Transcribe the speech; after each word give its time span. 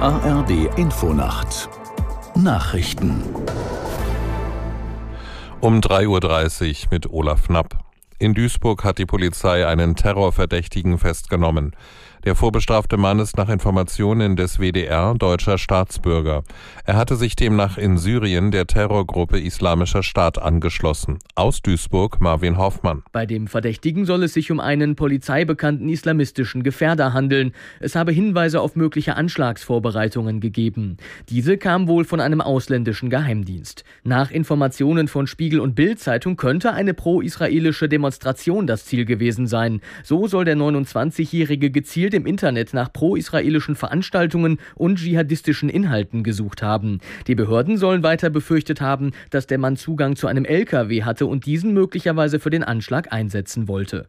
ARD 0.00 0.50
Infonacht 0.76 1.70
Nachrichten 2.34 3.22
um 5.60 5.80
3.30 5.80 6.82
Uhr 6.84 6.88
mit 6.90 7.10
Olaf 7.10 7.46
Knapp. 7.46 7.78
In 8.18 8.34
Duisburg 8.34 8.84
hat 8.84 8.98
die 8.98 9.06
Polizei 9.06 9.66
einen 9.66 9.96
Terrorverdächtigen 9.96 10.98
festgenommen. 10.98 11.74
Der 12.26 12.34
vorbestrafte 12.34 12.96
Mann 12.96 13.20
ist 13.20 13.36
nach 13.36 13.48
Informationen 13.48 14.34
des 14.34 14.58
WDR 14.58 15.14
deutscher 15.14 15.58
Staatsbürger. 15.58 16.42
Er 16.84 16.96
hatte 16.96 17.14
sich 17.14 17.36
demnach 17.36 17.78
in 17.78 17.98
Syrien 17.98 18.50
der 18.50 18.66
Terrorgruppe 18.66 19.38
Islamischer 19.38 20.02
Staat 20.02 20.36
angeschlossen. 20.36 21.20
Aus 21.36 21.62
Duisburg 21.62 22.20
Marvin 22.20 22.58
Hoffmann. 22.58 23.04
Bei 23.12 23.26
dem 23.26 23.46
Verdächtigen 23.46 24.06
soll 24.06 24.24
es 24.24 24.34
sich 24.34 24.50
um 24.50 24.58
einen 24.58 24.96
polizeibekannten 24.96 25.88
islamistischen 25.88 26.64
Gefährder 26.64 27.12
handeln. 27.12 27.52
Es 27.78 27.94
habe 27.94 28.10
Hinweise 28.10 28.60
auf 28.60 28.74
mögliche 28.74 29.14
Anschlagsvorbereitungen 29.14 30.40
gegeben. 30.40 30.96
Diese 31.28 31.58
kam 31.58 31.86
wohl 31.86 32.04
von 32.04 32.18
einem 32.18 32.40
ausländischen 32.40 33.08
Geheimdienst. 33.08 33.84
Nach 34.02 34.32
Informationen 34.32 35.06
von 35.06 35.28
Spiegel 35.28 35.60
und 35.60 35.76
Bild-Zeitung 35.76 36.34
könnte 36.34 36.72
eine 36.72 36.92
pro-israelische 36.92 37.88
Demonstration 37.88 38.66
das 38.66 38.84
Ziel 38.84 39.04
gewesen 39.04 39.46
sein. 39.46 39.80
So 40.02 40.26
soll 40.26 40.44
der 40.44 40.56
29-Jährige 40.56 41.70
gezielt 41.70 42.15
im 42.16 42.26
Internet 42.26 42.74
nach 42.74 42.92
pro-israelischen 42.92 43.76
Veranstaltungen 43.76 44.58
und 44.74 44.98
dschihadistischen 44.98 45.68
Inhalten 45.68 46.22
gesucht 46.24 46.62
haben. 46.62 46.98
Die 47.26 47.34
Behörden 47.34 47.76
sollen 47.76 48.02
weiter 48.02 48.30
befürchtet 48.30 48.80
haben, 48.80 49.12
dass 49.30 49.46
der 49.46 49.58
Mann 49.58 49.76
Zugang 49.76 50.16
zu 50.16 50.26
einem 50.26 50.44
LKW 50.44 51.04
hatte 51.04 51.26
und 51.26 51.46
diesen 51.46 51.72
möglicherweise 51.72 52.40
für 52.40 52.50
den 52.50 52.64
Anschlag 52.64 53.12
einsetzen 53.12 53.68
wollte. 53.68 54.08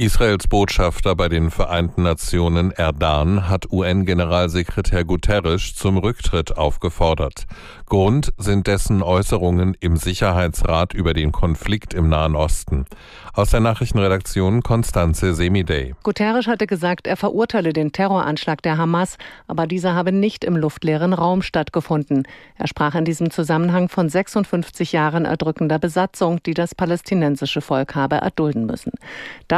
Israels 0.00 0.48
Botschafter 0.48 1.14
bei 1.14 1.28
den 1.28 1.50
Vereinten 1.50 2.04
Nationen 2.04 2.70
Erdan 2.70 3.50
hat 3.50 3.70
UN-Generalsekretär 3.70 5.04
Guterres 5.04 5.74
zum 5.74 5.98
Rücktritt 5.98 6.56
aufgefordert. 6.56 7.46
Grund 7.84 8.32
sind 8.38 8.66
dessen 8.66 9.02
Äußerungen 9.02 9.76
im 9.78 9.98
Sicherheitsrat 9.98 10.94
über 10.94 11.12
den 11.12 11.32
Konflikt 11.32 11.92
im 11.92 12.08
Nahen 12.08 12.34
Osten. 12.34 12.86
Aus 13.34 13.50
der 13.50 13.60
Nachrichtenredaktion 13.60 14.62
Konstanze 14.62 15.34
Semidey. 15.34 15.94
Guterres 16.02 16.46
hatte 16.46 16.66
gesagt, 16.66 17.06
er 17.06 17.18
verurteile 17.18 17.74
den 17.74 17.92
Terroranschlag 17.92 18.62
der 18.62 18.78
Hamas, 18.78 19.18
aber 19.48 19.66
dieser 19.66 19.94
habe 19.94 20.12
nicht 20.12 20.44
im 20.44 20.56
luftleeren 20.56 21.12
Raum 21.12 21.42
stattgefunden. 21.42 22.26
Er 22.56 22.68
sprach 22.68 22.94
in 22.94 23.04
diesem 23.04 23.30
Zusammenhang 23.30 23.90
von 23.90 24.08
56 24.08 24.92
Jahren 24.92 25.26
erdrückender 25.26 25.78
Besatzung, 25.78 26.42
die 26.42 26.54
das 26.54 26.74
palästinensische 26.74 27.60
Volk 27.60 27.94
habe 27.94 28.16
erdulden 28.16 28.64
müssen. 28.64 28.92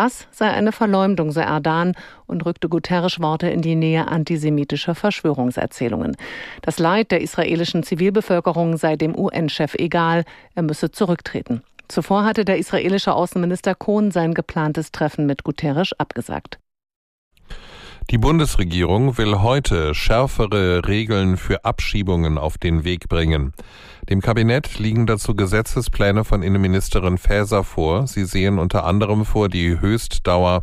Das 0.02 0.26
sei 0.32 0.50
eine 0.50 0.72
Verleumdung, 0.72 1.30
sei 1.30 1.42
Erdan 1.42 1.94
und 2.26 2.44
rückte 2.44 2.68
Guterres 2.68 3.20
Worte 3.20 3.48
in 3.48 3.62
die 3.62 3.76
Nähe 3.76 4.08
antisemitischer 4.08 4.96
Verschwörungserzählungen. 4.96 6.16
Das 6.60 6.80
Leid 6.80 7.12
der 7.12 7.20
israelischen 7.20 7.84
Zivilbevölkerung 7.84 8.76
sei 8.76 8.96
dem 8.96 9.16
UN-Chef 9.16 9.76
egal, 9.76 10.24
er 10.56 10.64
müsse 10.64 10.90
zurücktreten. 10.90 11.62
Zuvor 11.86 12.24
hatte 12.24 12.44
der 12.44 12.58
israelische 12.58 13.14
Außenminister 13.14 13.76
Kohn 13.76 14.10
sein 14.10 14.34
geplantes 14.34 14.90
Treffen 14.90 15.24
mit 15.24 15.44
Guterres 15.44 15.92
abgesagt. 15.92 16.58
Die 18.10 18.18
Bundesregierung 18.18 19.16
will 19.16 19.40
heute 19.40 19.94
schärfere 19.94 20.86
Regeln 20.86 21.36
für 21.36 21.64
Abschiebungen 21.64 22.36
auf 22.36 22.58
den 22.58 22.84
Weg 22.84 23.08
bringen. 23.08 23.54
Dem 24.10 24.20
Kabinett 24.20 24.78
liegen 24.78 25.06
dazu 25.06 25.34
Gesetzespläne 25.34 26.24
von 26.24 26.42
Innenministerin 26.42 27.16
Faeser 27.16 27.64
vor. 27.64 28.06
Sie 28.06 28.24
sehen 28.24 28.58
unter 28.58 28.84
anderem 28.84 29.24
vor, 29.24 29.48
die 29.48 29.80
Höchstdauer 29.80 30.62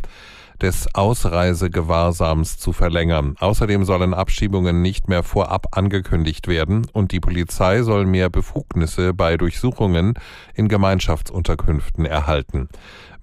des 0.62 0.94
Ausreisegewahrsams 0.94 2.58
zu 2.58 2.74
verlängern. 2.74 3.36
Außerdem 3.40 3.86
sollen 3.86 4.14
Abschiebungen 4.14 4.82
nicht 4.82 5.08
mehr 5.08 5.24
vorab 5.24 5.78
angekündigt 5.78 6.48
werden 6.48 6.88
und 6.94 7.12
die 7.12 7.20
Polizei 7.20 7.82
soll 7.84 8.06
mehr 8.06 8.30
Befugnisse 8.30 9.14
bei 9.14 9.38
Durchsuchungen 9.38 10.14
in 10.54 10.68
Gemeinschaftsunterkünften 10.68 12.06
erhalten. 12.06 12.70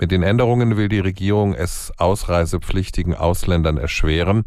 Mit 0.00 0.10
den 0.10 0.22
Änderungen 0.22 0.76
will 0.76 0.88
die 0.88 1.00
Regierung 1.00 1.54
es 1.54 1.92
ausreisepflichtigen 1.96 3.14
Ausländern 3.14 3.78
erschweren, 3.78 4.44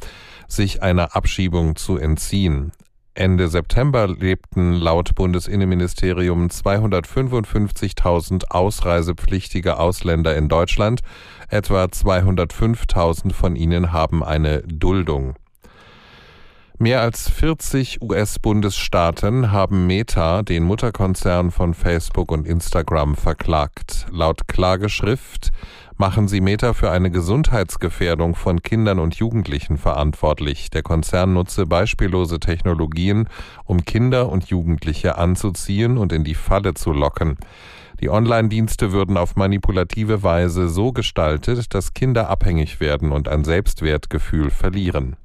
sich 0.47 0.83
einer 0.83 1.15
Abschiebung 1.15 1.75
zu 1.75 1.97
entziehen. 1.97 2.71
Ende 3.19 3.49
September 3.49 4.07
lebten 4.07 4.75
laut 4.75 5.13
Bundesinnenministerium 5.13 6.47
255.000 6.47 8.45
ausreisepflichtige 8.49 9.77
Ausländer 9.77 10.37
in 10.37 10.47
Deutschland. 10.47 11.01
Etwa 11.49 11.83
205.000 11.83 13.33
von 13.33 13.57
ihnen 13.57 13.91
haben 13.91 14.23
eine 14.23 14.61
Duldung. 14.61 15.35
Mehr 16.77 17.01
als 17.01 17.29
40 17.29 18.01
US-Bundesstaaten 18.01 19.51
haben 19.51 19.85
Meta, 19.85 20.41
den 20.41 20.63
Mutterkonzern 20.63 21.51
von 21.51 21.73
Facebook 21.73 22.31
und 22.31 22.47
Instagram, 22.47 23.17
verklagt. 23.17 24.07
Laut 24.11 24.47
Klageschrift 24.47 25.49
machen 25.99 26.29
sie 26.29 26.39
Meta 26.39 26.71
für 26.71 26.91
eine 26.91 27.11
Gesundheitsgefährdung 27.11 28.33
von 28.33 28.63
Kindern 28.63 28.99
und 28.99 29.15
Jugendlichen 29.15 29.77
verantwortlich. 29.77 30.69
Der 30.69 30.81
Konzern 30.81 31.33
nutze 31.33 31.65
beispiellose 31.65 32.39
Technologien, 32.39 33.27
um 33.65 33.83
Kinder 33.83 34.29
und 34.29 34.45
Jugendliche 34.45 35.17
anzuziehen 35.17 35.97
und 35.97 36.13
in 36.13 36.23
die 36.23 36.35
Falle 36.35 36.73
zu 36.73 36.93
locken. 36.93 37.35
Die 37.99 38.09
Online-Dienste 38.09 38.93
würden 38.93 39.17
auf 39.17 39.35
manipulative 39.35 40.23
Weise 40.23 40.69
so 40.69 40.93
gestaltet, 40.93 41.73
dass 41.73 41.93
Kinder 41.93 42.29
abhängig 42.29 42.79
werden 42.79 43.11
und 43.11 43.27
ein 43.27 43.43
Selbstwertgefühl 43.43 44.51
verlieren. 44.51 45.17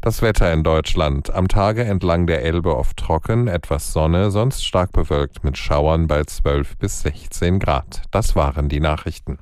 Das 0.00 0.22
Wetter 0.22 0.50
in 0.50 0.62
Deutschland. 0.62 1.30
Am 1.34 1.46
Tage 1.46 1.84
entlang 1.84 2.26
der 2.26 2.42
Elbe 2.42 2.74
oft 2.74 2.96
trocken, 2.96 3.48
etwas 3.48 3.92
Sonne, 3.92 4.30
sonst 4.30 4.64
stark 4.64 4.92
bewölkt 4.92 5.44
mit 5.44 5.58
Schauern 5.58 6.06
bei 6.06 6.24
12 6.24 6.78
bis 6.78 7.02
16 7.02 7.58
Grad. 7.58 8.00
Das 8.10 8.34
waren 8.34 8.70
die 8.70 8.80
Nachrichten. 8.80 9.38